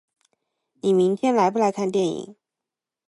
[0.81, 2.35] 你明天来不来看电影？